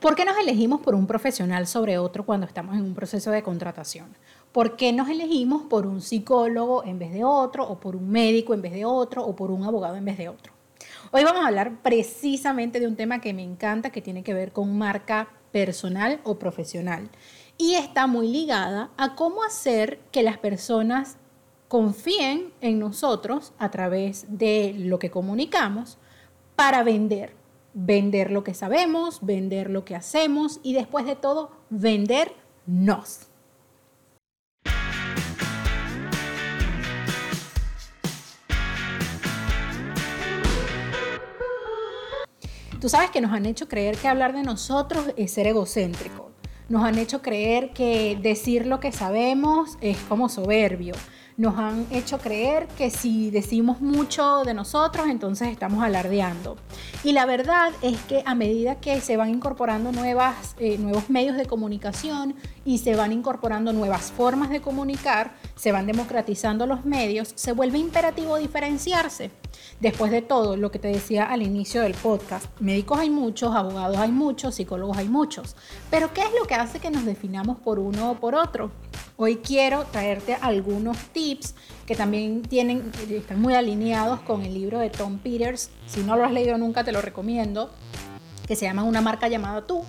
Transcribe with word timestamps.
¿Por 0.00 0.16
qué 0.16 0.24
nos 0.24 0.38
elegimos 0.38 0.80
por 0.80 0.94
un 0.94 1.06
profesional 1.06 1.66
sobre 1.66 1.98
otro 1.98 2.24
cuando 2.24 2.46
estamos 2.46 2.74
en 2.74 2.84
un 2.84 2.94
proceso 2.94 3.30
de 3.30 3.42
contratación? 3.42 4.16
¿Por 4.50 4.76
qué 4.76 4.94
nos 4.94 5.10
elegimos 5.10 5.64
por 5.64 5.86
un 5.86 6.00
psicólogo 6.00 6.82
en 6.84 6.98
vez 6.98 7.12
de 7.12 7.22
otro, 7.22 7.68
o 7.68 7.78
por 7.78 7.96
un 7.96 8.08
médico 8.08 8.54
en 8.54 8.62
vez 8.62 8.72
de 8.72 8.86
otro, 8.86 9.22
o 9.22 9.36
por 9.36 9.50
un 9.50 9.62
abogado 9.62 9.96
en 9.96 10.06
vez 10.06 10.16
de 10.16 10.30
otro? 10.30 10.54
Hoy 11.12 11.22
vamos 11.22 11.44
a 11.44 11.48
hablar 11.48 11.82
precisamente 11.82 12.80
de 12.80 12.86
un 12.86 12.96
tema 12.96 13.20
que 13.20 13.34
me 13.34 13.42
encanta, 13.42 13.90
que 13.90 14.00
tiene 14.00 14.22
que 14.22 14.32
ver 14.32 14.52
con 14.52 14.78
marca 14.78 15.28
personal 15.52 16.20
o 16.24 16.38
profesional. 16.38 17.10
Y 17.58 17.74
está 17.74 18.06
muy 18.06 18.28
ligada 18.28 18.88
a 18.96 19.14
cómo 19.14 19.44
hacer 19.44 20.00
que 20.12 20.22
las 20.22 20.38
personas 20.38 21.18
confíen 21.68 22.54
en 22.62 22.78
nosotros 22.78 23.52
a 23.58 23.70
través 23.70 24.24
de 24.30 24.74
lo 24.78 24.98
que 24.98 25.10
comunicamos 25.10 25.98
para 26.56 26.82
vender 26.84 27.39
vender 27.74 28.30
lo 28.30 28.44
que 28.44 28.54
sabemos, 28.54 29.20
vender 29.22 29.70
lo 29.70 29.84
que 29.84 29.96
hacemos 29.96 30.60
y 30.62 30.74
después 30.74 31.06
de 31.06 31.16
todo, 31.16 31.52
vendernos. 31.70 33.26
Tú 42.80 42.88
sabes 42.88 43.10
que 43.10 43.20
nos 43.20 43.32
han 43.32 43.44
hecho 43.44 43.68
creer 43.68 43.98
que 43.98 44.08
hablar 44.08 44.32
de 44.32 44.42
nosotros 44.42 45.12
es 45.18 45.32
ser 45.32 45.46
egocéntrico. 45.46 46.30
Nos 46.70 46.82
han 46.82 46.98
hecho 46.98 47.20
creer 47.20 47.74
que 47.74 48.18
decir 48.22 48.64
lo 48.64 48.80
que 48.80 48.90
sabemos 48.90 49.76
es 49.82 49.98
como 49.98 50.30
soberbio 50.30 50.94
nos 51.40 51.56
han 51.56 51.86
hecho 51.90 52.18
creer 52.18 52.68
que 52.76 52.90
si 52.90 53.30
decimos 53.30 53.80
mucho 53.80 54.42
de 54.44 54.52
nosotros, 54.52 55.08
entonces 55.08 55.48
estamos 55.48 55.82
alardeando. 55.82 56.58
Y 57.02 57.12
la 57.12 57.24
verdad 57.24 57.72
es 57.80 57.98
que 58.02 58.22
a 58.26 58.34
medida 58.34 58.74
que 58.74 59.00
se 59.00 59.16
van 59.16 59.30
incorporando 59.30 59.90
nuevas, 59.90 60.54
eh, 60.58 60.76
nuevos 60.76 61.08
medios 61.08 61.38
de 61.38 61.46
comunicación 61.46 62.34
y 62.66 62.76
se 62.76 62.94
van 62.94 63.12
incorporando 63.12 63.72
nuevas 63.72 64.12
formas 64.12 64.50
de 64.50 64.60
comunicar, 64.60 65.32
se 65.56 65.72
van 65.72 65.86
democratizando 65.86 66.66
los 66.66 66.84
medios, 66.84 67.32
se 67.36 67.52
vuelve 67.52 67.78
imperativo 67.78 68.36
diferenciarse. 68.36 69.30
Después 69.80 70.10
de 70.12 70.20
todo, 70.20 70.58
lo 70.58 70.70
que 70.70 70.78
te 70.78 70.88
decía 70.88 71.24
al 71.24 71.40
inicio 71.40 71.80
del 71.80 71.94
podcast, 71.94 72.48
médicos 72.60 72.98
hay 72.98 73.08
muchos, 73.08 73.54
abogados 73.54 73.96
hay 73.96 74.12
muchos, 74.12 74.56
psicólogos 74.56 74.98
hay 74.98 75.08
muchos, 75.08 75.56
pero 75.90 76.12
¿qué 76.12 76.20
es 76.20 76.34
lo 76.38 76.46
que 76.46 76.54
hace 76.54 76.80
que 76.80 76.90
nos 76.90 77.06
definamos 77.06 77.58
por 77.58 77.78
uno 77.78 78.10
o 78.10 78.14
por 78.16 78.34
otro? 78.34 78.70
Hoy 79.22 79.36
quiero 79.36 79.84
traerte 79.84 80.34
algunos 80.40 80.96
tips 81.12 81.54
que 81.84 81.94
también 81.94 82.40
tienen, 82.40 82.90
están 83.10 83.38
muy 83.38 83.52
alineados 83.52 84.20
con 84.20 84.40
el 84.46 84.54
libro 84.54 84.78
de 84.78 84.88
Tom 84.88 85.18
Peters. 85.18 85.68
Si 85.86 86.00
no 86.00 86.16
lo 86.16 86.24
has 86.24 86.32
leído 86.32 86.56
nunca, 86.56 86.84
te 86.84 86.90
lo 86.90 87.02
recomiendo, 87.02 87.70
que 88.48 88.56
se 88.56 88.64
llama 88.64 88.82
Una 88.82 89.02
marca 89.02 89.28
llamada 89.28 89.66
Tú, 89.66 89.84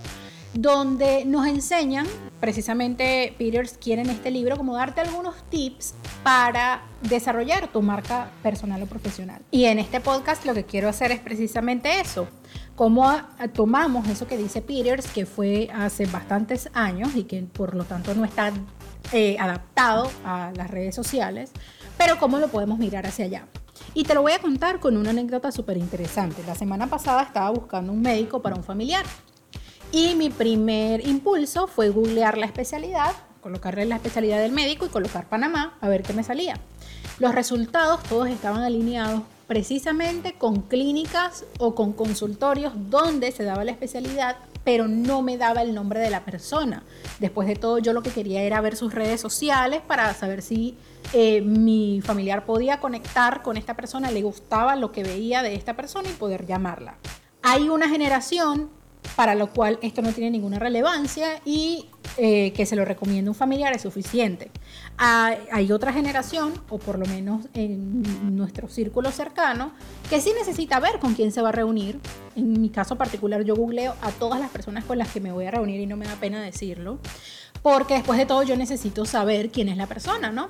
donde 0.54 1.24
nos 1.24 1.48
enseñan, 1.48 2.08
precisamente 2.42 3.34
Peters 3.38 3.78
quiere 3.78 4.02
en 4.02 4.09
este 4.09 4.32
libro 4.32 4.58
como 4.58 4.76
darte 4.76 5.00
algunos 5.00 5.36
tips 5.50 5.94
para 6.24 6.82
desarrollar 7.02 7.70
tu 7.70 7.82
marca 7.82 8.32
personal 8.44 8.84
o 8.84 8.86
profesional. 8.86 9.42
Y 9.50 9.64
en 9.64 9.80
este 9.80 10.02
podcast 10.02 10.46
lo 10.46 10.54
que 10.54 10.66
quiero 10.66 10.90
hacer 10.90 11.14
es 11.14 11.22
precisamente 11.22 12.02
eso, 12.02 12.28
cómo 12.76 13.09
tomamos 13.54 14.09
eso 14.09 14.28
que 14.28 14.36
dice 14.36 14.62
Peters, 14.62 15.08
que 15.08 15.26
fue 15.26 15.70
hace 15.74 16.06
bastantes 16.06 16.70
años 16.74 17.16
y 17.16 17.24
que 17.24 17.42
por 17.44 17.76
lo 17.76 17.86
tanto 17.86 18.14
no 18.14 18.26
está 18.26 18.52
eh, 19.12 19.38
adaptado 19.40 20.10
a 20.26 20.52
las 20.56 20.70
redes 20.70 20.96
sociales, 20.96 21.52
pero 21.98 22.18
cómo 22.18 22.38
lo 22.38 22.48
podemos 22.48 22.80
mirar 22.80 23.06
hacia 23.06 23.26
allá. 23.26 23.46
Y 23.94 24.04
te 24.04 24.14
lo 24.14 24.22
voy 24.22 24.32
a 24.32 24.40
contar 24.40 24.80
con 24.80 24.96
una 24.96 25.10
anécdota 25.10 25.52
súper 25.52 25.78
interesante. 25.78 26.44
La 26.48 26.56
semana 26.56 26.88
pasada 26.88 27.24
estaba 27.24 27.50
buscando 27.50 27.92
un 27.92 28.02
médico 28.02 28.42
para 28.42 28.56
un 28.56 28.64
familiar 28.64 29.06
y 29.92 30.16
mi 30.16 30.30
primer 30.30 31.06
impulso 31.06 31.68
fue 31.68 31.90
googlear 31.90 32.38
la 32.38 32.46
especialidad, 32.46 33.12
colocarle 33.42 33.86
la 33.86 33.96
especialidad 33.96 34.40
del 34.40 34.54
médico 34.54 34.86
y 34.86 34.90
colocar 34.90 35.28
Panamá 35.28 35.78
a 35.82 35.90
ver 35.90 36.04
qué 36.04 36.14
me 36.14 36.24
salía. 36.24 36.56
Los 37.20 37.36
resultados 37.36 38.02
todos 38.04 38.30
estaban 38.30 38.64
alineados 38.64 39.24
precisamente 39.48 40.34
con 40.34 40.62
clínicas 40.62 41.44
o 41.59 41.75
con 41.75 41.92
consultorios 41.92 42.72
donde 42.90 43.34
se 43.34 43.44
daba 43.44 43.66
la 43.66 43.72
especialidad 43.72 44.38
pero 44.64 44.88
no 44.88 45.22
me 45.22 45.38
daba 45.38 45.62
el 45.62 45.74
nombre 45.74 46.00
de 46.00 46.10
la 46.10 46.24
persona. 46.24 46.84
Después 47.20 47.48
de 47.48 47.56
todo, 47.56 47.80
yo 47.80 47.94
lo 47.94 48.04
que 48.04 48.12
quería 48.12 48.42
era 48.44 48.62
ver 48.62 48.76
sus 48.76 48.94
redes 48.94 49.20
sociales 49.22 49.82
para 49.86 50.14
saber 50.14 50.42
si 50.42 50.78
eh, 51.14 51.42
mi 51.42 52.02
familiar 52.04 52.46
podía 52.46 52.80
conectar 52.80 53.42
con 53.42 53.58
esta 53.58 53.76
persona, 53.76 54.12
le 54.12 54.22
gustaba 54.22 54.76
lo 54.76 54.92
que 54.92 55.04
veía 55.04 55.44
de 55.44 55.56
esta 55.56 55.76
persona 55.76 56.10
y 56.10 56.14
poder 56.14 56.46
llamarla. 56.46 56.96
Hay 57.42 57.70
una 57.70 57.90
generación 57.90 58.70
para 59.16 59.35
lo 59.35 59.51
cual 59.51 59.78
esto 59.81 60.01
no 60.01 60.13
tiene 60.13 60.31
ninguna 60.31 60.59
relevancia 60.59 61.41
y 61.45 61.88
eh, 62.17 62.53
que 62.53 62.66
se 62.66 62.75
lo 62.75 62.85
recomienda 62.85 63.31
un 63.31 63.35
familiar 63.35 63.73
es 63.73 63.81
suficiente. 63.81 64.51
Hay, 64.97 65.72
otra 65.72 65.94
generación, 65.94 66.53
o 66.69 66.78
por 66.78 67.00
lo 67.00 67.06
menos 67.06 67.47
en 67.53 68.35
nuestro 68.35 68.67
círculo 68.67 69.12
cercano, 69.12 69.72
que 70.09 70.22
sí 70.22 70.31
necesita 70.38 70.79
ver 70.79 71.00
con 71.00 71.16
quién 71.16 71.31
se 71.31 71.41
va 71.41 71.50
a 71.50 71.51
reunir. 71.51 72.00
En 72.35 72.62
mi 72.62 72.69
caso 72.69 72.97
particular, 72.97 73.44
yo 73.44 73.56
googleo 73.56 73.95
a 74.01 74.12
todas 74.12 74.39
las 74.39 74.50
personas 74.50 74.85
con 74.85 74.97
las 74.97 75.09
que 75.09 75.19
me 75.19 75.31
voy 75.31 75.45
a 75.45 75.51
reunir 75.51 75.79
y 75.81 75.85
no 75.85 75.97
me 75.97 76.06
da 76.06 76.16
pena 76.16 76.41
decirlo, 76.41 77.00
porque 77.63 77.95
después 77.95 78.19
de 78.19 78.25
todo 78.25 78.44
yo 78.44 78.56
necesito 78.57 79.06
saber 79.06 79.50
quién 79.50 79.69
es 79.69 79.78
la 79.78 79.88
persona, 79.88 80.31
¿no? 80.31 80.50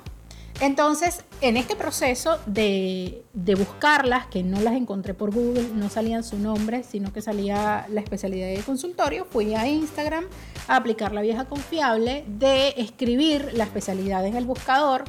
Entonces, 0.60 1.24
en 1.40 1.56
este 1.56 1.74
proceso 1.74 2.38
de, 2.46 3.24
buscarlas, 3.56 4.26
que 4.26 4.42
no 4.42 4.60
las 4.60 4.74
encontré 4.74 5.14
por 5.14 5.32
Google, 5.32 5.68
no 5.74 5.88
salían 5.88 6.22
su 6.22 6.38
nombre, 6.38 6.84
sino 6.84 7.12
que 7.12 7.20
salía 7.20 7.86
la 7.90 8.00
especialidad 8.00 8.48
del 8.48 8.64
consultorio, 8.64 9.26
fui 9.28 9.54
a 9.54 9.66
Instagram 9.66 10.24
a 10.68 10.76
aplicar 10.76 11.12
la 11.12 11.22
vieja 11.22 11.46
confiable 11.46 12.24
de 12.28 12.74
escribir 12.76 13.50
la 13.54 13.64
especialidad 13.64 14.24
en 14.26 14.36
el 14.36 14.44
buscador 14.44 15.04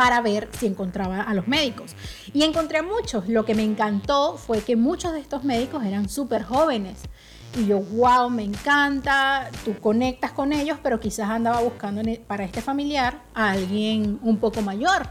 para 0.00 0.22
ver 0.22 0.48
si 0.58 0.66
encontraba 0.66 1.20
a 1.20 1.34
los 1.34 1.46
médicos. 1.46 1.94
Y 2.32 2.42
encontré 2.44 2.78
a 2.78 2.82
muchos. 2.82 3.28
Lo 3.28 3.44
que 3.44 3.54
me 3.54 3.62
encantó 3.62 4.38
fue 4.38 4.62
que 4.62 4.74
muchos 4.74 5.12
de 5.12 5.20
estos 5.20 5.44
médicos 5.44 5.84
eran 5.84 6.08
súper 6.08 6.42
jóvenes. 6.42 7.00
Y 7.58 7.66
yo, 7.66 7.80
wow, 7.80 8.30
me 8.30 8.44
encanta, 8.44 9.50
tú 9.64 9.74
conectas 9.80 10.32
con 10.32 10.52
ellos, 10.52 10.78
pero 10.82 11.00
quizás 11.00 11.28
andaba 11.28 11.60
buscando 11.60 12.00
e, 12.02 12.22
para 12.24 12.44
este 12.44 12.62
familiar 12.62 13.22
a 13.34 13.50
alguien 13.50 14.20
un 14.22 14.36
poco 14.36 14.62
mayor, 14.62 15.08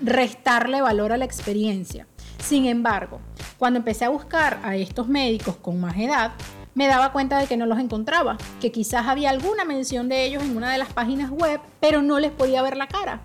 restarle 0.00 0.80
valor 0.80 1.12
a 1.12 1.16
la 1.16 1.24
experiencia. 1.24 2.06
Sin 2.38 2.66
embargo, 2.66 3.20
cuando 3.58 3.78
empecé 3.78 4.04
a 4.04 4.10
buscar 4.10 4.60
a 4.62 4.76
estos 4.76 5.08
médicos 5.08 5.56
con 5.56 5.80
más 5.80 5.96
edad, 5.96 6.32
me 6.74 6.86
daba 6.86 7.10
cuenta 7.10 7.38
de 7.38 7.46
que 7.46 7.56
no 7.56 7.66
los 7.66 7.80
encontraba, 7.80 8.36
que 8.60 8.70
quizás 8.70 9.06
había 9.06 9.30
alguna 9.30 9.64
mención 9.64 10.08
de 10.08 10.24
ellos 10.24 10.44
en 10.44 10.56
una 10.56 10.70
de 10.70 10.78
las 10.78 10.92
páginas 10.92 11.30
web, 11.30 11.60
pero 11.80 12.02
no 12.02 12.20
les 12.20 12.30
podía 12.30 12.62
ver 12.62 12.76
la 12.76 12.86
cara. 12.86 13.22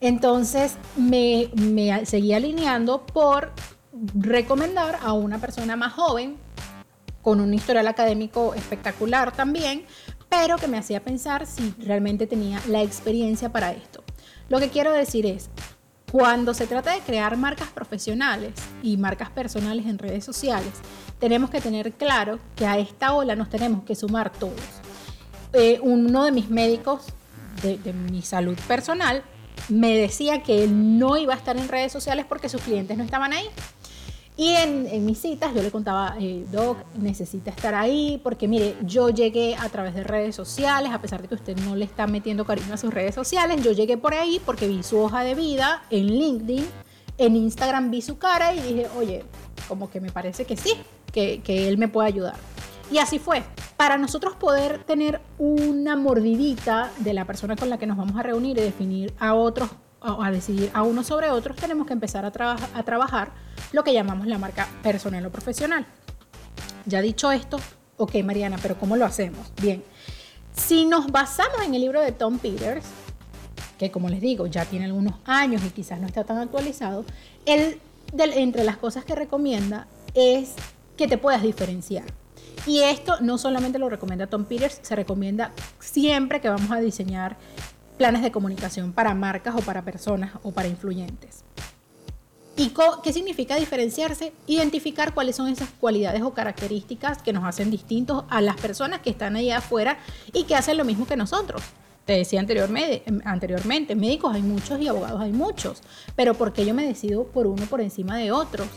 Entonces 0.00 0.76
me, 0.96 1.50
me 1.54 2.06
seguí 2.06 2.32
alineando 2.32 3.04
por 3.04 3.52
recomendar 4.14 4.98
a 5.02 5.12
una 5.12 5.38
persona 5.38 5.76
más 5.76 5.92
joven 5.92 6.36
con 7.24 7.40
un 7.40 7.54
historial 7.54 7.88
académico 7.88 8.54
espectacular 8.54 9.32
también, 9.32 9.86
pero 10.28 10.58
que 10.58 10.68
me 10.68 10.76
hacía 10.76 11.02
pensar 11.02 11.46
si 11.46 11.74
realmente 11.78 12.26
tenía 12.26 12.60
la 12.68 12.82
experiencia 12.82 13.50
para 13.50 13.72
esto. 13.72 14.04
Lo 14.50 14.60
que 14.60 14.68
quiero 14.68 14.92
decir 14.92 15.24
es, 15.24 15.48
cuando 16.12 16.52
se 16.52 16.66
trata 16.66 16.92
de 16.92 17.00
crear 17.00 17.36
marcas 17.38 17.68
profesionales 17.68 18.52
y 18.82 18.98
marcas 18.98 19.30
personales 19.30 19.86
en 19.86 19.98
redes 19.98 20.22
sociales, 20.22 20.70
tenemos 21.18 21.48
que 21.48 21.62
tener 21.62 21.92
claro 21.92 22.38
que 22.56 22.66
a 22.66 22.78
esta 22.78 23.14
ola 23.14 23.34
nos 23.34 23.48
tenemos 23.48 23.84
que 23.84 23.94
sumar 23.94 24.30
todos. 24.30 24.60
Eh, 25.54 25.80
uno 25.82 26.24
de 26.24 26.30
mis 26.30 26.50
médicos 26.50 27.06
de, 27.62 27.78
de 27.78 27.94
mi 27.94 28.20
salud 28.20 28.58
personal 28.68 29.24
me 29.70 29.96
decía 29.96 30.42
que 30.42 30.64
él 30.64 30.98
no 30.98 31.16
iba 31.16 31.32
a 31.32 31.36
estar 31.36 31.56
en 31.56 31.68
redes 31.68 31.90
sociales 31.90 32.26
porque 32.28 32.50
sus 32.50 32.60
clientes 32.60 32.98
no 32.98 33.04
estaban 33.04 33.32
ahí. 33.32 33.46
Y 34.36 34.48
en, 34.48 35.06
mis 35.06 35.20
citas 35.20 35.54
yo 35.54 35.62
le 35.62 35.70
contaba, 35.70 36.16
eh, 36.18 36.44
Doc, 36.50 36.78
necesita 36.98 37.50
estar 37.50 37.72
ahí, 37.72 38.20
porque 38.22 38.48
mire, 38.48 38.74
yo 38.82 39.08
llegué 39.10 39.54
a 39.54 39.68
través 39.68 39.94
de 39.94 40.02
redes 40.02 40.34
sociales, 40.34 40.90
a 40.92 41.00
pesar 41.00 41.22
de 41.22 41.28
que 41.28 41.36
usted 41.36 41.56
no 41.58 41.76
le 41.76 41.84
está 41.84 42.08
metiendo 42.08 42.44
cariño 42.44 42.74
a 42.74 42.76
sus 42.76 42.92
redes 42.92 43.14
sociales, 43.14 43.62
yo 43.62 43.70
llegué 43.70 43.96
por 43.96 44.12
ahí 44.12 44.40
porque 44.44 44.66
vi 44.66 44.82
su 44.82 44.98
hoja 44.98 45.22
de 45.22 45.36
vida 45.36 45.84
en 45.90 46.06
LinkedIn, 46.06 46.66
en 47.18 47.36
Instagram 47.36 47.92
vi 47.92 48.02
su 48.02 48.18
cara 48.18 48.54
y 48.54 48.60
dije, 48.60 48.88
oye, 48.98 49.24
como 49.68 49.88
que 49.88 50.00
me 50.00 50.10
parece 50.10 50.44
que 50.44 50.56
sí, 50.56 50.72
que, 51.12 51.40
que 51.40 51.68
él 51.68 51.78
me 51.78 51.86
puede 51.86 52.08
ayudar. 52.08 52.34
Y 52.90 52.98
así 52.98 53.20
fue. 53.20 53.44
Para 53.76 53.98
nosotros 53.98 54.34
poder 54.34 54.82
tener 54.82 55.20
una 55.38 55.94
mordidita 55.94 56.90
de 56.98 57.14
la 57.14 57.24
persona 57.24 57.54
con 57.54 57.70
la 57.70 57.78
que 57.78 57.86
nos 57.86 57.96
vamos 57.96 58.16
a 58.16 58.24
reunir 58.24 58.58
y 58.58 58.62
definir 58.62 59.14
a 59.20 59.34
otros 59.34 59.70
a 60.06 60.30
decidir 60.30 60.70
a 60.74 60.82
uno 60.82 61.02
sobre 61.02 61.30
otros, 61.30 61.56
tenemos 61.56 61.86
que 61.86 61.94
empezar 61.94 62.26
a, 62.26 62.56
a 62.74 62.82
trabajar 62.82 63.32
lo 63.74 63.82
que 63.82 63.92
llamamos 63.92 64.28
la 64.28 64.38
marca 64.38 64.68
personal 64.84 65.26
o 65.26 65.32
profesional. 65.32 65.84
Ya 66.86 67.02
dicho 67.02 67.32
esto, 67.32 67.58
ok 67.96 68.14
Mariana, 68.22 68.56
pero 68.62 68.78
¿cómo 68.78 68.96
lo 68.96 69.04
hacemos? 69.04 69.52
Bien, 69.60 69.82
si 70.52 70.84
nos 70.84 71.08
basamos 71.08 71.60
en 71.66 71.74
el 71.74 71.80
libro 71.80 72.00
de 72.00 72.12
Tom 72.12 72.38
Peters, 72.38 72.84
que 73.76 73.90
como 73.90 74.08
les 74.08 74.20
digo, 74.20 74.46
ya 74.46 74.64
tiene 74.64 74.84
algunos 74.84 75.14
años 75.24 75.60
y 75.66 75.70
quizás 75.70 75.98
no 75.98 76.06
está 76.06 76.22
tan 76.22 76.38
actualizado, 76.38 77.04
él, 77.46 77.80
entre 78.16 78.62
las 78.62 78.76
cosas 78.76 79.04
que 79.04 79.16
recomienda 79.16 79.88
es 80.14 80.52
que 80.96 81.08
te 81.08 81.18
puedas 81.18 81.42
diferenciar. 81.42 82.04
Y 82.68 82.78
esto 82.78 83.16
no 83.22 83.38
solamente 83.38 83.80
lo 83.80 83.88
recomienda 83.88 84.28
Tom 84.28 84.44
Peters, 84.44 84.78
se 84.82 84.94
recomienda 84.94 85.50
siempre 85.80 86.40
que 86.40 86.48
vamos 86.48 86.70
a 86.70 86.78
diseñar 86.78 87.36
planes 87.98 88.22
de 88.22 88.30
comunicación 88.30 88.92
para 88.92 89.14
marcas 89.14 89.56
o 89.56 89.62
para 89.62 89.82
personas 89.82 90.30
o 90.44 90.52
para 90.52 90.68
influyentes. 90.68 91.42
¿Y 92.56 92.72
qué 93.02 93.12
significa 93.12 93.56
diferenciarse? 93.56 94.32
Identificar 94.46 95.12
cuáles 95.12 95.34
son 95.34 95.48
esas 95.48 95.70
cualidades 95.70 96.22
o 96.22 96.32
características 96.32 97.20
que 97.20 97.32
nos 97.32 97.44
hacen 97.44 97.70
distintos 97.70 98.24
a 98.28 98.40
las 98.40 98.56
personas 98.56 99.00
que 99.00 99.10
están 99.10 99.34
allá 99.34 99.58
afuera 99.58 99.98
y 100.32 100.44
que 100.44 100.54
hacen 100.54 100.76
lo 100.76 100.84
mismo 100.84 101.04
que 101.06 101.16
nosotros. 101.16 101.62
Te 102.04 102.12
decía 102.12 102.38
anteriormente, 102.38 103.02
anteriormente, 103.24 103.96
médicos 103.96 104.34
hay 104.34 104.42
muchos 104.42 104.78
y 104.80 104.86
abogados 104.86 105.20
hay 105.20 105.32
muchos, 105.32 105.82
pero 106.14 106.34
¿por 106.34 106.52
qué 106.52 106.64
yo 106.64 106.74
me 106.74 106.86
decido 106.86 107.24
por 107.24 107.46
uno 107.46 107.64
por 107.66 107.80
encima 107.80 108.18
de 108.18 108.30
otros? 108.30 108.68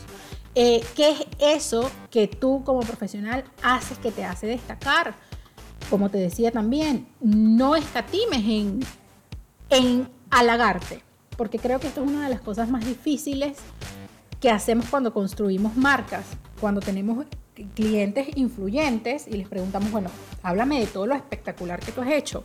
Eh, 0.54 0.82
¿Qué 0.96 1.10
es 1.10 1.26
eso 1.38 1.88
que 2.10 2.26
tú 2.26 2.64
como 2.64 2.80
profesional 2.80 3.44
haces 3.62 3.98
que 3.98 4.10
te 4.10 4.24
hace 4.24 4.48
destacar? 4.48 5.14
Como 5.88 6.10
te 6.10 6.18
decía 6.18 6.50
también, 6.50 7.06
no 7.20 7.76
escatimes 7.76 8.40
en, 8.44 8.80
en 9.70 10.08
halagarte 10.30 11.07
porque 11.38 11.60
creo 11.60 11.78
que 11.78 11.86
esto 11.86 12.02
es 12.02 12.10
una 12.10 12.24
de 12.24 12.30
las 12.30 12.40
cosas 12.40 12.68
más 12.68 12.84
difíciles 12.84 13.56
que 14.40 14.50
hacemos 14.50 14.86
cuando 14.90 15.14
construimos 15.14 15.76
marcas, 15.76 16.26
cuando 16.60 16.80
tenemos 16.80 17.24
clientes 17.74 18.36
influyentes 18.36 19.28
y 19.28 19.36
les 19.36 19.48
preguntamos, 19.48 19.92
bueno, 19.92 20.10
háblame 20.42 20.80
de 20.80 20.86
todo 20.88 21.06
lo 21.06 21.14
espectacular 21.14 21.78
que 21.78 21.92
tú 21.92 22.02
has 22.02 22.10
hecho. 22.10 22.44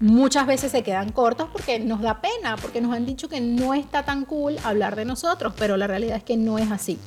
Muchas 0.00 0.46
veces 0.46 0.70
se 0.70 0.84
quedan 0.84 1.10
cortos 1.10 1.48
porque 1.52 1.80
nos 1.80 2.00
da 2.02 2.20
pena, 2.20 2.56
porque 2.56 2.80
nos 2.80 2.94
han 2.94 3.04
dicho 3.04 3.28
que 3.28 3.40
no 3.40 3.74
está 3.74 4.04
tan 4.04 4.24
cool 4.24 4.56
hablar 4.62 4.94
de 4.94 5.04
nosotros, 5.04 5.52
pero 5.58 5.76
la 5.76 5.88
realidad 5.88 6.16
es 6.16 6.24
que 6.24 6.36
no 6.36 6.58
es 6.58 6.70
así. 6.70 6.98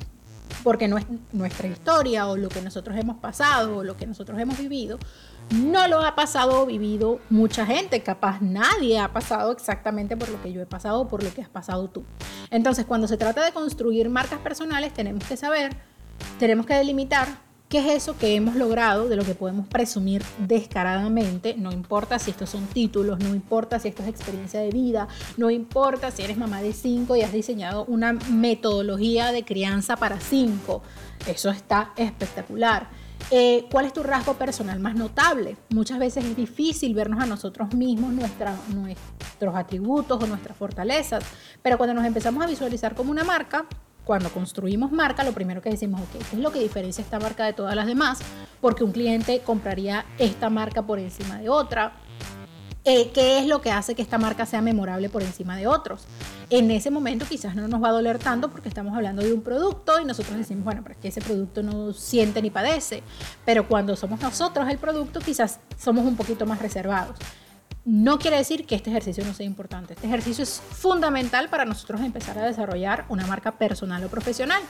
Porque 0.63 0.87
no 0.87 0.97
es 0.97 1.05
nuestra 1.31 1.67
historia 1.67 2.27
o 2.27 2.37
lo 2.37 2.49
que 2.49 2.61
nosotros 2.61 2.97
hemos 2.97 3.17
pasado 3.17 3.77
o 3.77 3.83
lo 3.83 3.95
que 3.95 4.05
nosotros 4.05 4.39
hemos 4.39 4.57
vivido 4.57 4.99
no 5.51 5.87
lo 5.87 6.01
ha 6.01 6.15
pasado 6.15 6.61
o 6.61 6.65
vivido 6.65 7.19
mucha 7.29 7.65
gente, 7.65 8.03
capaz 8.03 8.41
nadie 8.41 8.99
ha 8.99 9.13
pasado 9.13 9.51
exactamente 9.51 10.17
por 10.17 10.29
lo 10.29 10.41
que 10.41 10.51
yo 10.51 10.61
he 10.61 10.65
pasado 10.65 11.01
o 11.01 11.07
por 11.07 11.23
lo 11.23 11.33
que 11.33 11.41
has 11.41 11.49
pasado 11.49 11.89
tú. 11.89 12.03
Entonces, 12.49 12.85
cuando 12.85 13.07
se 13.07 13.17
trata 13.17 13.45
de 13.45 13.51
construir 13.51 14.09
marcas 14.09 14.39
personales, 14.39 14.93
tenemos 14.93 15.23
que 15.23 15.37
saber, 15.37 15.75
tenemos 16.39 16.65
que 16.65 16.73
delimitar 16.73 17.46
qué 17.69 17.79
es 17.79 18.03
eso 18.03 18.17
que 18.17 18.35
hemos 18.35 18.55
logrado, 18.55 19.09
de 19.09 19.15
lo 19.15 19.25
que 19.25 19.35
podemos 19.35 19.67
presumir 19.67 20.23
descaradamente, 20.39 21.55
no 21.57 21.71
importa 21.71 22.17
si 22.17 22.31
estos 22.31 22.49
son 22.49 22.65
títulos, 22.67 23.19
no 23.19 23.29
importa 23.35 23.79
si 23.79 23.89
esto 23.89 24.03
es 24.03 24.09
experiencia 24.09 24.61
de 24.61 24.69
vida, 24.69 25.07
no 25.35 25.49
importa 25.49 26.11
si 26.11 26.23
eres 26.23 26.37
mamá 26.37 26.61
de 26.61 26.73
cinco 26.73 27.15
y 27.15 27.21
has 27.21 27.33
diseñado 27.33 27.85
una 27.85 28.13
metodología 28.13 29.31
de 29.31 29.43
crianza 29.43 29.97
para 29.97 30.19
cinco, 30.19 30.81
eso 31.27 31.49
está 31.49 31.91
espectacular. 31.97 32.87
Eh, 33.31 33.65
¿Cuál 33.69 33.85
es 33.85 33.93
tu 33.93 34.03
rasgo 34.03 34.35
personal 34.35 34.79
más 34.79 34.95
notable? 34.95 35.57
Muchas 35.69 35.99
veces 35.99 36.23
es 36.23 36.35
difícil 36.35 36.93
vernos 36.93 37.21
a 37.21 37.25
nosotros 37.25 37.73
mismos, 37.73 38.13
nuestros 38.13 39.55
atributos 39.55 40.23
o 40.23 40.27
nuestras 40.27 40.55
fortalezas, 40.55 41.25
pero 41.61 41.77
cuando 41.77 41.95
nos 41.95 42.05
empezamos 42.05 42.41
a 42.43 42.47
visualizar 42.47 42.95
como 42.95 43.11
una 43.11 43.25
marca, 43.25 43.65
cuando 44.07 44.31
construimos 44.31 44.91
marca, 44.91 45.25
lo 45.25 45.33
primero 45.33 45.61
que 45.61 45.69
decimos, 45.69 45.99
ok, 45.99 46.23
¿qué 46.29 46.37
es 46.37 46.41
lo 46.41 46.51
que 46.51 46.59
diferencia 46.59 47.03
esta 47.03 47.19
marca 47.19 47.45
de 47.45 47.51
todas 47.51 47.75
las 47.75 47.85
demás? 47.85 48.19
Porque 48.61 48.85
un 48.85 48.93
cliente 48.93 49.41
compraría 49.41 50.05
esta 50.17 50.49
marca 50.49 50.81
por 50.81 50.97
encima 50.97 51.37
de 51.37 51.49
otra 51.49 51.91
eh, 52.89 53.11
qué 53.13 53.39
es 53.39 53.47
lo 53.47 53.59
que 53.59 53.69
hace 53.69 53.95
que 53.95 54.01
esta 54.01 54.17
marca 54.17 54.45
sea 54.45 54.61
memorable 54.61 55.09
por 55.09 55.21
encima 55.21 55.57
de 55.57 55.67
otros. 55.67 56.05
En 56.49 56.71
ese 56.71 56.89
momento 56.89 57.25
quizás 57.27 57.53
no 57.53 57.67
nos 57.67 57.83
va 57.83 57.89
a 57.89 57.91
doler 57.91 58.17
tanto 58.17 58.49
porque 58.49 58.69
estamos 58.69 58.95
hablando 58.95 59.21
de 59.21 59.33
un 59.33 59.41
producto 59.41 59.99
y 59.99 60.05
nosotros 60.05 60.37
decimos, 60.37 60.63
bueno, 60.63 60.83
pero 60.83 60.93
es 60.95 61.01
que 61.01 61.09
ese 61.09 61.19
producto 61.19 61.61
no 61.61 61.91
siente 61.91 62.41
ni 62.41 62.49
padece. 62.49 63.03
Pero 63.43 63.67
cuando 63.67 63.97
somos 63.97 64.21
nosotros 64.21 64.69
el 64.69 64.77
producto, 64.77 65.19
quizás 65.19 65.59
somos 65.77 66.05
un 66.05 66.15
poquito 66.15 66.45
más 66.45 66.61
reservados. 66.61 67.17
No 67.89 68.19
quiere 68.19 68.35
decir 68.35 68.65
que 68.65 68.75
este 68.75 68.89
ejercicio 68.89 69.23
no 69.23 69.33
sea 69.33 69.45
importante. 69.45 69.93
Este 69.93 70.07
ejercicio 70.07 70.43
es 70.43 70.59
fundamental 70.59 71.47
para 71.47 71.63
nosotros 71.63 72.01
empezar 72.01 72.37
a 72.37 72.45
desarrollar 72.45 73.05
una 73.07 73.25
marca 73.25 73.53
personal 73.53 74.03
o 74.03 74.09
profesional, 74.09 74.61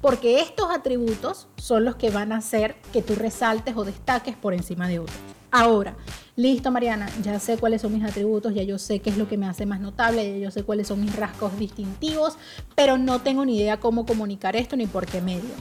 porque 0.00 0.40
estos 0.40 0.72
atributos 0.72 1.46
son 1.54 1.84
los 1.84 1.94
que 1.94 2.10
van 2.10 2.32
a 2.32 2.38
hacer 2.38 2.74
que 2.92 3.00
tú 3.00 3.14
resaltes 3.14 3.76
o 3.76 3.84
destaques 3.84 4.34
por 4.34 4.54
encima 4.54 4.88
de 4.88 4.98
otros. 4.98 5.16
Ahora, 5.52 5.94
listo 6.34 6.72
Mariana, 6.72 7.08
ya 7.22 7.38
sé 7.38 7.58
cuáles 7.58 7.80
son 7.80 7.92
mis 7.92 8.02
atributos, 8.02 8.52
ya 8.52 8.64
yo 8.64 8.76
sé 8.76 8.98
qué 8.98 9.10
es 9.10 9.18
lo 9.18 9.28
que 9.28 9.36
me 9.36 9.46
hace 9.46 9.66
más 9.66 9.78
notable, 9.78 10.28
ya 10.32 10.46
yo 10.46 10.50
sé 10.50 10.64
cuáles 10.64 10.88
son 10.88 11.00
mis 11.00 11.14
rasgos 11.14 11.56
distintivos, 11.56 12.36
pero 12.74 12.98
no 12.98 13.20
tengo 13.20 13.44
ni 13.44 13.56
idea 13.56 13.78
cómo 13.78 14.04
comunicar 14.04 14.56
esto 14.56 14.74
ni 14.74 14.88
por 14.88 15.06
qué 15.06 15.20
medio. 15.20 15.54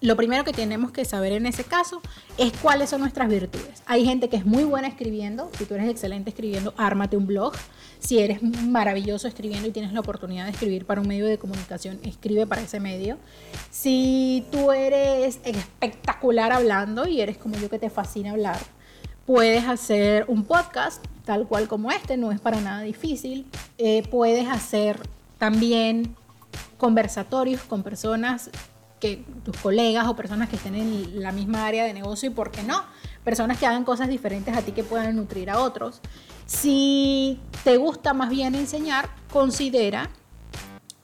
Lo 0.00 0.16
primero 0.16 0.44
que 0.44 0.52
tenemos 0.52 0.92
que 0.92 1.04
saber 1.04 1.32
en 1.32 1.46
ese 1.46 1.64
caso 1.64 2.00
es 2.38 2.52
cuáles 2.62 2.88
son 2.90 3.02
nuestras 3.02 3.28
virtudes. 3.28 3.82
Hay 3.86 4.04
gente 4.04 4.28
que 4.28 4.36
es 4.36 4.46
muy 4.46 4.64
buena 4.64 4.88
escribiendo. 4.88 5.50
Si 5.58 5.66
tú 5.66 5.74
eres 5.74 5.90
excelente 5.90 6.30
escribiendo, 6.30 6.72
ármate 6.76 7.16
un 7.16 7.26
blog. 7.26 7.52
Si 7.98 8.18
eres 8.18 8.42
maravilloso 8.42 9.28
escribiendo 9.28 9.68
y 9.68 9.72
tienes 9.72 9.92
la 9.92 10.00
oportunidad 10.00 10.46
de 10.46 10.52
escribir 10.52 10.86
para 10.86 11.02
un 11.02 11.08
medio 11.08 11.26
de 11.26 11.36
comunicación, 11.36 12.00
escribe 12.02 12.46
para 12.46 12.62
ese 12.62 12.80
medio. 12.80 13.18
Si 13.70 14.46
tú 14.50 14.72
eres 14.72 15.38
espectacular 15.44 16.52
hablando 16.52 17.06
y 17.06 17.20
eres 17.20 17.36
como 17.36 17.56
yo 17.56 17.68
que 17.68 17.78
te 17.78 17.90
fascina 17.90 18.30
hablar, 18.30 18.58
Puedes 19.30 19.68
hacer 19.68 20.24
un 20.26 20.42
podcast 20.42 21.04
tal 21.24 21.46
cual 21.46 21.68
como 21.68 21.92
este, 21.92 22.16
no 22.16 22.32
es 22.32 22.40
para 22.40 22.60
nada 22.60 22.82
difícil. 22.82 23.46
Eh, 23.78 24.02
puedes 24.10 24.48
hacer 24.48 24.98
también 25.38 26.16
conversatorios 26.78 27.60
con 27.62 27.84
personas 27.84 28.50
que 29.00 29.24
tus 29.44 29.56
colegas 29.56 30.06
o 30.06 30.14
personas 30.14 30.48
que 30.48 30.56
estén 30.56 30.74
en 30.74 31.22
la 31.22 31.32
misma 31.32 31.66
área 31.66 31.84
de 31.84 31.92
negocio 31.92 32.30
y 32.30 32.32
por 32.32 32.50
qué 32.50 32.62
no, 32.62 32.84
personas 33.24 33.58
que 33.58 33.66
hagan 33.66 33.84
cosas 33.84 34.08
diferentes 34.08 34.56
a 34.56 34.62
ti 34.62 34.72
que 34.72 34.84
puedan 34.84 35.16
nutrir 35.16 35.50
a 35.50 35.60
otros. 35.60 36.00
Si 36.46 37.40
te 37.64 37.76
gusta 37.76 38.14
más 38.14 38.30
bien 38.30 38.54
enseñar, 38.54 39.08
considera 39.32 40.10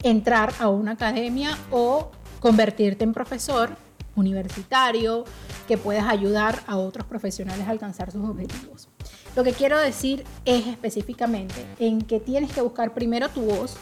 entrar 0.03 0.53
a 0.59 0.69
una 0.69 0.93
academia 0.93 1.57
o 1.71 2.11
convertirte 2.41 3.05
en 3.05 3.13
profesor 3.13 3.77
universitario, 4.15 5.25
que 5.69 5.77
puedas 5.77 6.07
ayudar 6.09 6.63
a 6.67 6.77
otros 6.77 7.07
profesionales 7.07 7.67
a 7.67 7.71
alcanzar 7.71 8.11
sus 8.11 8.25
objetivos. 8.29 8.89
Lo 9.35 9.45
que 9.45 9.53
quiero 9.53 9.79
decir 9.79 10.25
es 10.45 10.67
específicamente 10.67 11.67
en 11.79 12.01
que 12.01 12.21
tienes 12.21 12.53
que 12.53 12.63
buscar 12.63 12.95
primero 12.95 13.29
tu 13.29 13.43
voz. 13.43 13.77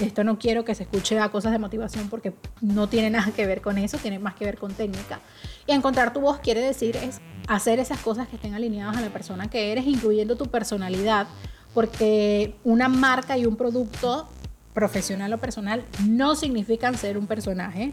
Esto 0.00 0.24
no 0.24 0.38
quiero 0.38 0.64
que 0.64 0.74
se 0.74 0.84
escuche 0.84 1.18
a 1.18 1.28
cosas 1.28 1.52
de 1.52 1.58
motivación 1.58 2.08
porque 2.08 2.32
no 2.62 2.88
tiene 2.88 3.10
nada 3.10 3.32
que 3.32 3.46
ver 3.46 3.60
con 3.60 3.76
eso, 3.76 3.98
tiene 3.98 4.18
más 4.18 4.34
que 4.34 4.46
ver 4.46 4.56
con 4.56 4.72
técnica. 4.72 5.20
Y 5.66 5.72
encontrar 5.72 6.12
tu 6.12 6.20
voz 6.20 6.40
quiere 6.40 6.60
decir 6.60 6.96
es 6.96 7.20
hacer 7.48 7.78
esas 7.80 8.00
cosas 8.00 8.26
que 8.28 8.36
estén 8.36 8.54
alineadas 8.54 8.96
a 8.96 9.00
la 9.02 9.10
persona 9.10 9.50
que 9.50 9.72
eres, 9.72 9.86
incluyendo 9.86 10.36
tu 10.36 10.46
personalidad, 10.46 11.26
porque 11.74 12.56
una 12.64 12.88
marca 12.88 13.36
y 13.36 13.44
un 13.44 13.56
producto 13.56 14.28
profesional 14.72 15.32
o 15.34 15.38
personal 15.38 15.84
no 16.06 16.34
significan 16.34 16.96
ser 16.96 17.18
un 17.18 17.26
personaje, 17.26 17.90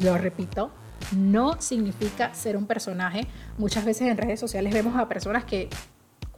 lo 0.00 0.18
repito, 0.18 0.70
no 1.16 1.60
significa 1.60 2.34
ser 2.34 2.56
un 2.56 2.66
personaje. 2.66 3.26
Muchas 3.56 3.84
veces 3.84 4.08
en 4.08 4.16
redes 4.16 4.38
sociales 4.38 4.74
vemos 4.74 4.96
a 4.96 5.08
personas 5.08 5.44
que 5.44 5.68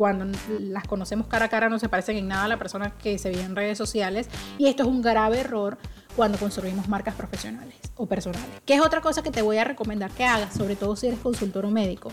cuando 0.00 0.24
las 0.60 0.84
conocemos 0.86 1.26
cara 1.26 1.44
a 1.44 1.48
cara 1.50 1.68
no 1.68 1.78
se 1.78 1.90
parecen 1.90 2.16
en 2.16 2.26
nada 2.26 2.44
a 2.44 2.48
la 2.48 2.56
persona 2.58 2.94
que 3.02 3.18
se 3.18 3.28
ve 3.28 3.42
en 3.42 3.54
redes 3.54 3.76
sociales 3.76 4.30
y 4.56 4.66
esto 4.66 4.84
es 4.84 4.88
un 4.88 5.02
grave 5.02 5.40
error 5.40 5.76
cuando 6.16 6.38
construimos 6.38 6.88
marcas 6.88 7.14
profesionales 7.14 7.74
o 7.96 8.06
personales. 8.06 8.48
¿Qué 8.64 8.76
es 8.76 8.80
otra 8.80 9.02
cosa 9.02 9.22
que 9.22 9.30
te 9.30 9.42
voy 9.42 9.58
a 9.58 9.64
recomendar 9.64 10.10
que 10.10 10.24
hagas, 10.24 10.54
sobre 10.54 10.74
todo 10.74 10.96
si 10.96 11.08
eres 11.08 11.18
consultor 11.18 11.66
o 11.66 11.70
médico? 11.70 12.10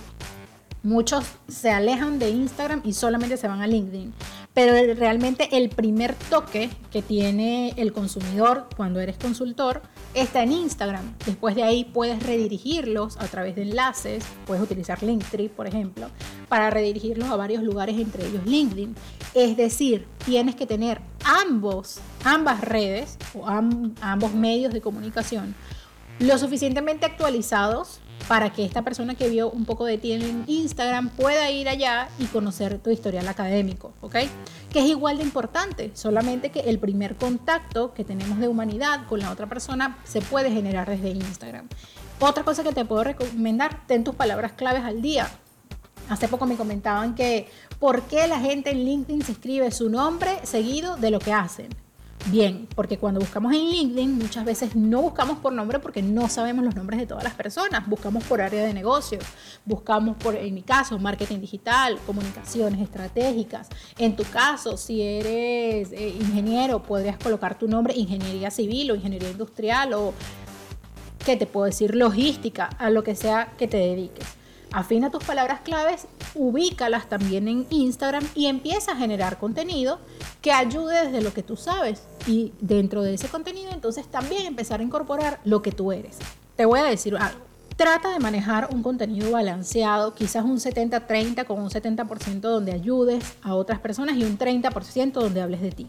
Muchos 0.84 1.24
se 1.48 1.72
alejan 1.72 2.20
de 2.20 2.30
Instagram 2.30 2.82
y 2.84 2.92
solamente 2.92 3.38
se 3.38 3.48
van 3.48 3.62
a 3.62 3.68
LinkedIn. 3.68 4.14
Pero 4.58 4.74
realmente 4.96 5.50
el 5.56 5.70
primer 5.70 6.16
toque 6.16 6.72
que 6.92 7.04
tiene 7.04 7.76
el 7.78 7.94
consumidor 7.94 8.68
cuando 8.76 9.00
eres 9.00 9.16
consultor 9.16 9.84
está 10.16 10.42
en 10.42 10.52
Instagram. 10.52 11.14
Después 11.28 11.54
de 11.54 11.62
ahí 11.62 11.84
puedes 11.84 12.24
redirigirlos 12.24 13.18
a 13.18 13.28
través 13.28 13.56
de 13.56 13.62
enlaces, 13.62 14.26
puedes 14.48 14.64
utilizar 14.64 15.04
Linktree, 15.04 15.50
por 15.50 15.68
ejemplo, 15.68 16.10
para 16.50 16.72
redirigirlos 16.72 17.30
a 17.30 17.36
varios 17.36 17.62
lugares, 17.62 18.00
entre 18.00 18.26
ellos 18.26 18.48
LinkedIn. 18.48 18.96
Es 19.36 19.58
decir, 19.58 20.08
tienes 20.26 20.56
que 20.56 20.66
tener 20.66 21.02
ambos, 21.24 22.00
ambas 22.24 22.62
redes 22.62 23.20
o 23.36 23.46
ambos 23.46 24.34
medios 24.34 24.74
de 24.74 24.82
comunicación 24.82 25.54
lo 26.20 26.38
suficientemente 26.40 27.06
actualizados 27.06 28.00
para 28.28 28.52
que 28.52 28.66
esta 28.66 28.82
persona 28.82 29.16
que 29.16 29.30
vio 29.30 29.50
un 29.50 29.66
poco 29.66 29.86
de 29.86 29.98
ti 29.98 30.12
en 30.12 30.44
Instagram 30.48 31.10
pueda 31.10 31.50
ir 31.50 31.70
allá 31.70 32.10
y 32.20 32.26
conocer 32.26 32.80
tu 32.80 32.90
historial 32.90 33.28
académico, 33.28 33.94
¿ok? 34.02 34.16
Que 34.72 34.80
es 34.80 34.86
igual 34.86 35.18
de 35.18 35.24
importante, 35.24 35.92
solamente 35.94 36.50
que 36.50 36.62
el 36.62 36.80
primer 36.80 37.16
contacto 37.16 37.94
que 37.94 38.04
tenemos 38.04 38.40
de 38.40 38.48
humanidad 38.48 39.08
con 39.08 39.20
la 39.20 39.32
otra 39.32 39.48
persona 39.48 39.98
se 40.04 40.22
puede 40.22 40.52
generar 40.52 40.90
desde 40.90 41.10
Instagram. 41.10 41.68
Otra 42.20 42.44
cosa 42.44 42.64
que 42.64 42.74
te 42.74 42.84
puedo 42.84 43.04
recomendar, 43.04 43.86
ten 43.88 44.04
tus 44.04 44.16
palabras 44.16 44.54
claves 44.54 44.84
al 44.84 45.02
día. 45.02 45.30
Hace 46.10 46.28
poco 46.28 46.46
me 46.46 46.56
comentaban 46.56 47.16
que 47.16 47.48
por 47.80 48.04
qué 48.04 48.28
la 48.28 48.40
gente 48.40 48.72
en 48.72 48.84
LinkedIn 48.84 49.22
se 49.22 49.34
escribe 49.34 49.72
su 49.72 49.90
nombre 49.90 50.40
seguido 50.44 50.98
de 50.98 51.12
lo 51.12 51.20
que 51.20 51.34
hacen. 51.34 51.87
Bien, 52.30 52.68
porque 52.76 52.98
cuando 52.98 53.20
buscamos 53.20 53.54
en 53.54 53.70
LinkedIn 53.70 54.18
muchas 54.18 54.46
veces 54.46 54.76
no 54.76 55.02
buscamos 55.02 55.40
por 55.40 55.54
nombre 55.54 55.80
porque 55.80 56.02
no 56.02 56.30
sabemos 56.30 56.66
los 56.66 56.76
nombres 56.76 57.00
de 57.00 57.06
todas 57.06 57.24
las 57.24 57.34
personas, 57.34 57.88
buscamos 57.88 58.24
por 58.24 58.42
área 58.42 58.64
de 58.64 58.74
negocio, 58.74 59.20
buscamos 59.66 60.18
por, 60.18 60.36
en 60.36 60.54
mi 60.54 60.62
caso, 60.62 60.98
marketing 61.00 61.40
digital, 61.40 61.98
comunicaciones 62.06 62.82
estratégicas. 62.82 63.70
En 63.98 64.16
tu 64.16 64.24
caso, 64.24 64.78
si 64.78 65.02
eres 65.02 65.92
eh, 65.92 66.16
ingeniero, 66.20 66.84
podrías 66.84 67.18
colocar 67.18 67.58
tu 67.58 67.68
nombre 67.68 67.94
ingeniería 67.96 68.52
civil 68.52 68.92
o 68.92 68.96
ingeniería 68.96 69.30
industrial 69.30 69.94
o, 69.94 70.14
¿qué 71.26 71.36
te 71.36 71.46
puedo 71.46 71.66
decir? 71.66 71.96
Logística, 71.96 72.66
a 72.78 72.90
lo 72.90 73.04
que 73.04 73.16
sea 73.16 73.54
que 73.58 73.68
te 73.68 73.78
dediques. 73.78 74.26
Afina 74.74 75.10
tus 75.12 75.24
palabras 75.24 75.62
claves, 75.62 76.08
ubícalas 76.36 77.08
también 77.08 77.48
en 77.48 77.66
Instagram 77.70 78.28
y 78.36 78.48
empieza 78.48 78.92
a 78.92 78.96
generar 78.98 79.40
contenido 79.40 80.00
que 80.42 80.52
ayude 80.52 81.06
desde 81.06 81.22
lo 81.22 81.34
que 81.34 81.42
tú 81.42 81.56
sabes. 81.56 82.04
Y 82.28 82.54
dentro 82.60 83.02
de 83.02 83.14
ese 83.14 83.30
contenido, 83.30 83.72
entonces 83.72 84.06
también 84.08 84.46
empezar 84.46 84.82
a 84.82 84.84
incorporar 84.84 85.40
lo 85.46 85.62
que 85.62 85.72
tú 85.72 85.92
eres. 85.92 86.18
Te 86.56 86.66
voy 86.66 86.80
a 86.80 86.84
decir 86.84 87.16
algo. 87.16 87.48
Trata 87.78 88.12
de 88.12 88.20
manejar 88.20 88.70
un 88.74 88.82
contenido 88.82 89.32
balanceado, 89.32 90.14
quizás 90.14 90.44
un 90.44 90.58
70-30 90.58 91.46
con 91.46 91.62
un 91.62 91.70
70% 91.70 92.40
donde 92.42 92.74
ayudes 92.74 93.24
a 93.44 93.56
otras 93.56 93.80
personas 93.80 94.18
y 94.18 94.24
un 94.24 94.38
30% 94.38 95.12
donde 95.14 95.42
hables 95.42 95.62
de 95.62 95.72
ti. 95.72 95.88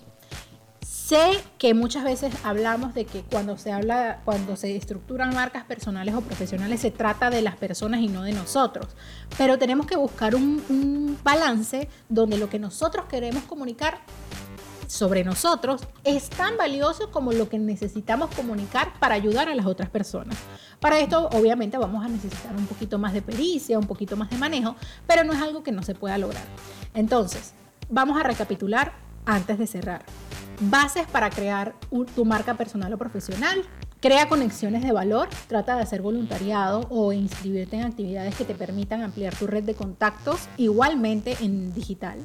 Sé 0.86 1.42
que 1.56 1.72
muchas 1.72 2.04
veces 2.04 2.34
hablamos 2.44 2.92
de 2.92 3.06
que 3.06 3.22
cuando 3.22 3.56
se 3.56 3.72
habla, 3.72 4.20
cuando 4.26 4.56
se 4.56 4.76
estructuran 4.76 5.34
marcas 5.34 5.64
personales 5.64 6.14
o 6.14 6.20
profesionales, 6.20 6.82
se 6.82 6.90
trata 6.90 7.30
de 7.30 7.40
las 7.40 7.56
personas 7.56 8.02
y 8.02 8.08
no 8.08 8.22
de 8.22 8.32
nosotros. 8.32 8.88
Pero 9.38 9.58
tenemos 9.58 9.86
que 9.86 9.96
buscar 9.96 10.34
un, 10.34 10.62
un 10.68 11.18
balance 11.24 11.88
donde 12.10 12.36
lo 12.36 12.50
que 12.50 12.58
nosotros 12.58 13.06
queremos 13.06 13.44
comunicar 13.44 14.02
sobre 14.88 15.22
nosotros 15.22 15.82
es 16.02 16.30
tan 16.30 16.56
valioso 16.56 17.10
como 17.10 17.32
lo 17.32 17.48
que 17.48 17.58
necesitamos 17.58 18.34
comunicar 18.34 18.92
para 18.98 19.14
ayudar 19.14 19.48
a 19.48 19.54
las 19.54 19.66
otras 19.66 19.90
personas. 19.90 20.36
Para 20.80 20.98
esto, 20.98 21.28
obviamente, 21.32 21.76
vamos 21.76 22.04
a 22.04 22.08
necesitar 22.08 22.56
un 22.56 22.66
poquito 22.66 22.98
más 22.98 23.12
de 23.12 23.22
pericia, 23.22 23.78
un 23.78 23.86
poquito 23.86 24.16
más 24.16 24.30
de 24.30 24.38
manejo, 24.38 24.74
pero 25.06 25.24
no 25.24 25.32
es 25.32 25.42
algo 25.42 25.62
que 25.62 25.72
no 25.72 25.82
se 25.82 25.94
pueda 25.94 26.16
lograr. 26.18 26.44
Entonces, 26.94 27.52
vamos 27.90 28.18
a 28.18 28.22
recapitular 28.22 28.94
antes 29.26 29.58
de 29.58 29.66
cerrar. 29.66 30.04
Bases 30.60 31.06
para 31.06 31.30
crear 31.30 31.74
tu 32.14 32.24
marca 32.24 32.54
personal 32.54 32.92
o 32.92 32.98
profesional. 32.98 33.62
Crea 34.00 34.28
conexiones 34.28 34.82
de 34.84 34.92
valor, 34.92 35.28
trata 35.48 35.76
de 35.76 35.82
hacer 35.82 36.02
voluntariado 36.02 36.86
o 36.88 37.12
inscribirte 37.12 37.76
en 37.76 37.84
actividades 37.84 38.36
que 38.36 38.44
te 38.44 38.54
permitan 38.54 39.02
ampliar 39.02 39.34
tu 39.34 39.46
red 39.46 39.64
de 39.64 39.74
contactos, 39.74 40.48
igualmente 40.56 41.36
en 41.40 41.74
digital. 41.74 42.18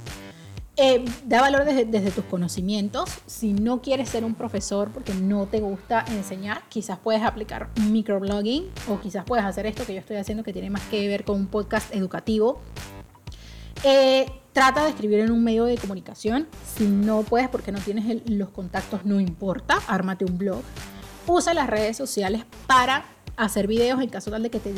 Eh, 0.75 1.05
da 1.25 1.41
valor 1.41 1.65
desde, 1.65 2.11
tus 2.11 2.25
conocimientos. 2.25 3.09
Si 3.27 3.53
no 3.53 3.81
quieres 3.81 4.09
ser 4.09 4.25
un 4.25 4.33
profesor 4.33 4.89
porque 4.89 5.13
no 5.13 5.45
te 5.45 5.59
gusta 5.59 6.03
enseñar, 6.07 6.63
quizás 6.69 6.97
puedes 6.97 7.21
aplicar 7.21 7.69
microblogging 7.89 8.69
o 8.89 8.99
quizás 8.99 9.23
puedes 9.23 9.45
hacer 9.45 9.65
esto 9.67 9.85
que 9.85 9.93
yo 9.93 9.99
estoy 9.99 10.17
haciendo 10.17 10.43
que 10.43 10.51
tiene 10.51 10.69
más 10.69 10.81
que 10.87 11.07
ver 11.07 11.25
con 11.25 11.37
un 11.37 11.47
podcast 11.47 11.93
educativo. 11.93 12.59
Eh, 13.83 14.25
Trata 14.53 14.83
de 14.83 14.91
escribir 14.91 15.19
en 15.19 15.31
un 15.31 15.43
medio 15.43 15.65
de 15.65 15.77
comunicación. 15.79 16.47
Si 16.77 16.85
no 16.85 17.23
puedes 17.23 17.49
porque 17.49 17.71
no 17.71 17.79
tienes 17.79 18.21
los 18.29 18.49
contactos, 18.49 19.03
no 19.03 19.19
importa. 19.19 19.79
Ármate 19.87 20.25
un 20.25 20.37
blog. 20.37 20.61
Usa 21.25 21.55
las 21.55 21.67
redes 21.67 21.97
sociales 21.97 22.43
para 22.67 23.03
hacer 23.37 23.67
videos 23.67 24.01
en 24.01 24.09
caso 24.09 24.31
tal 24.31 24.43
de 24.43 24.49
que, 24.49 24.59
te, 24.59 24.73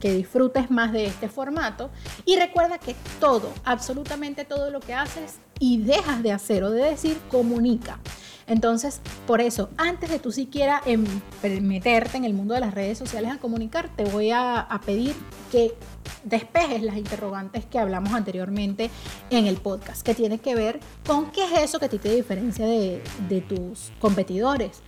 que 0.00 0.14
disfrutes 0.14 0.70
más 0.70 0.92
de 0.92 1.06
este 1.06 1.28
formato. 1.28 1.90
Y 2.24 2.36
recuerda 2.36 2.78
que 2.78 2.94
todo, 3.20 3.52
absolutamente 3.64 4.44
todo 4.44 4.70
lo 4.70 4.80
que 4.80 4.94
haces 4.94 5.36
y 5.58 5.78
dejas 5.78 6.22
de 6.22 6.32
hacer 6.32 6.64
o 6.64 6.70
de 6.70 6.82
decir, 6.82 7.18
comunica. 7.30 7.98
Entonces, 8.46 9.00
por 9.26 9.40
eso, 9.40 9.70
antes 9.76 10.10
de 10.10 10.18
tú 10.18 10.32
siquiera 10.32 10.82
em, 10.84 11.04
meterte 11.60 12.16
en 12.16 12.24
el 12.24 12.34
mundo 12.34 12.54
de 12.54 12.60
las 12.60 12.74
redes 12.74 12.98
sociales 12.98 13.30
a 13.30 13.38
comunicar, 13.38 13.88
te 13.94 14.04
voy 14.04 14.30
a, 14.32 14.68
pedir 14.84 15.14
que 15.50 15.74
despejes 16.24 16.82
las 16.82 16.96
interrogantes 16.96 17.64
que 17.64 17.78
hablamos 17.78 18.12
anteriormente 18.12 18.90
en 19.30 19.46
el 19.46 19.56
podcast, 19.56 20.02
que 20.02 20.14
tiene 20.14 20.38
que 20.38 20.54
ver 20.54 20.80
con 21.06 21.30
qué 21.30 21.44
es 21.44 21.62
eso 21.62 21.78
que 21.78 21.86
a 21.86 21.88
ti 21.88 21.98
te 21.98 22.14
diferencia 22.14 22.66
de, 22.66 23.02
de 23.28 23.40
tus 23.40 23.92
competidores. 24.00 24.82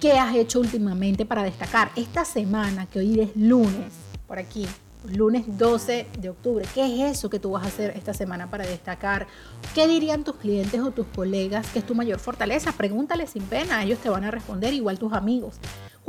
¿Qué 0.00 0.12
has 0.12 0.34
hecho 0.34 0.60
últimamente 0.60 1.26
para 1.26 1.42
destacar? 1.42 1.90
Esta 1.94 2.24
semana, 2.24 2.86
que 2.86 3.00
hoy 3.00 3.20
es 3.20 3.36
lunes, 3.36 3.92
por 4.26 4.38
aquí, 4.38 4.66
lunes 5.04 5.44
12 5.58 6.06
de 6.18 6.30
octubre. 6.30 6.64
¿Qué 6.72 6.86
es 6.86 7.18
eso 7.18 7.28
que 7.28 7.38
tú 7.38 7.50
vas 7.50 7.64
a 7.64 7.66
hacer 7.66 7.90
esta 7.94 8.14
semana 8.14 8.48
para 8.48 8.66
destacar? 8.66 9.26
¿Qué 9.74 9.86
dirían 9.86 10.24
tus 10.24 10.36
clientes 10.36 10.80
o 10.80 10.90
tus 10.90 11.06
colegas 11.08 11.68
que 11.68 11.80
es 11.80 11.86
tu 11.86 11.94
mayor 11.94 12.18
fortaleza? 12.18 12.72
Pregúntale 12.72 13.26
sin 13.26 13.42
pena, 13.42 13.82
ellos 13.82 13.98
te 13.98 14.08
van 14.08 14.24
a 14.24 14.30
responder, 14.30 14.72
igual 14.72 14.98
tus 14.98 15.12
amigos. 15.12 15.56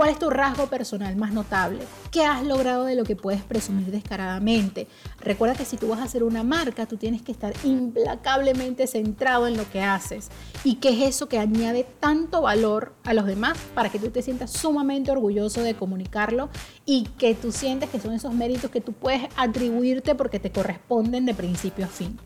¿Cuál 0.01 0.13
es 0.13 0.17
tu 0.17 0.31
rasgo 0.31 0.65
personal 0.65 1.15
más 1.15 1.31
notable? 1.31 1.77
¿Qué 2.09 2.25
has 2.25 2.43
logrado 2.43 2.85
de 2.85 2.95
lo 2.95 3.03
que 3.03 3.15
puedes 3.15 3.43
presumir 3.43 3.91
descaradamente? 3.91 4.87
Recuerda 5.19 5.53
que 5.53 5.63
si 5.63 5.77
tú 5.77 5.89
vas 5.89 5.99
a 5.99 6.05
hacer 6.05 6.23
una 6.23 6.41
marca, 6.41 6.87
tú 6.87 6.97
tienes 6.97 7.21
que 7.21 7.31
estar 7.31 7.53
implacablemente 7.63 8.87
centrado 8.87 9.45
en 9.45 9.57
lo 9.57 9.69
que 9.69 9.83
haces. 9.83 10.29
¿Y 10.63 10.77
qué 10.77 10.89
es 10.89 11.09
eso 11.09 11.29
que 11.29 11.37
añade 11.37 11.85
tanto 11.99 12.41
valor 12.41 12.95
a 13.03 13.13
los 13.13 13.27
demás 13.27 13.59
para 13.75 13.89
que 13.89 13.99
tú 13.99 14.09
te 14.09 14.23
sientas 14.23 14.49
sumamente 14.49 15.11
orgulloso 15.11 15.61
de 15.61 15.75
comunicarlo 15.75 16.49
y 16.83 17.03
que 17.19 17.35
tú 17.35 17.51
sientes 17.51 17.91
que 17.91 17.99
son 17.99 18.13
esos 18.13 18.33
méritos 18.33 18.71
que 18.71 18.81
tú 18.81 18.93
puedes 18.93 19.29
atribuirte 19.37 20.15
porque 20.15 20.39
te 20.39 20.51
corresponden 20.51 21.27
de 21.27 21.35
principio 21.35 21.85
a 21.85 21.89
fin? 21.89 22.17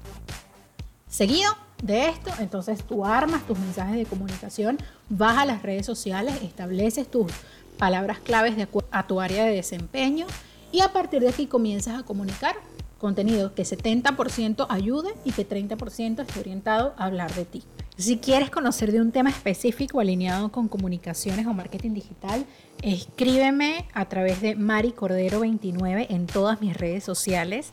Seguido 1.09 1.51
de 1.83 2.07
esto, 2.07 2.31
entonces 2.39 2.83
tú 2.83 3.05
armas 3.05 3.45
tus 3.45 3.59
mensajes 3.59 3.95
de 3.95 4.05
comunicación, 4.05 4.77
vas 5.09 5.37
a 5.37 5.45
las 5.45 5.61
redes 5.61 5.85
sociales, 5.85 6.41
estableces 6.41 7.09
tus 7.09 7.31
palabras 7.77 8.19
claves 8.19 8.55
de 8.55 8.63
acuerdo 8.63 8.89
a 8.91 9.07
tu 9.07 9.21
área 9.21 9.45
de 9.45 9.55
desempeño 9.55 10.25
y 10.71 10.81
a 10.81 10.91
partir 10.91 11.21
de 11.21 11.29
aquí 11.29 11.47
comienzas 11.47 11.99
a 11.99 12.03
comunicar 12.03 12.55
contenido 12.97 13.53
que 13.53 13.63
70% 13.63 14.65
ayude 14.69 15.09
y 15.23 15.31
que 15.31 15.47
30% 15.47 16.21
esté 16.21 16.39
orientado 16.39 16.93
a 16.97 17.05
hablar 17.05 17.33
de 17.35 17.45
ti. 17.45 17.63
Si 17.97 18.17
quieres 18.17 18.49
conocer 18.49 18.91
de 18.91 18.99
un 18.99 19.11
tema 19.11 19.29
específico 19.29 19.99
alineado 19.99 20.51
con 20.51 20.67
comunicaciones 20.67 21.47
o 21.47 21.53
marketing 21.53 21.91
digital, 21.93 22.45
escríbeme 22.81 23.85
a 23.93 24.05
través 24.05 24.41
de 24.41 24.55
Mari 24.55 24.91
Cordero 24.91 25.41
29 25.41 26.07
en 26.09 26.27
todas 26.27 26.59
mis 26.61 26.75
redes 26.75 27.03
sociales. 27.03 27.71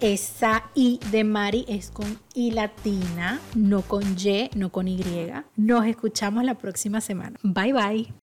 Esa 0.00 0.70
I 0.74 1.00
de 1.10 1.24
Mari 1.24 1.64
es 1.68 1.90
con 1.90 2.18
I 2.34 2.52
latina, 2.52 3.40
no 3.54 3.82
con 3.82 4.16
Y, 4.16 4.48
no 4.54 4.70
con 4.70 4.86
Y. 4.86 5.02
Nos 5.56 5.86
escuchamos 5.86 6.44
la 6.44 6.54
próxima 6.54 7.00
semana. 7.00 7.38
Bye 7.42 7.72
bye. 7.72 8.14